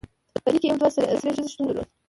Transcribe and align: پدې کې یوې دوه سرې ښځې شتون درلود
پدې 0.43 0.57
کې 0.61 0.67
یوې 0.69 0.79
دوه 0.79 0.89
سرې 0.95 1.15
ښځې 1.35 1.45
شتون 1.51 1.65
درلود 1.67 1.87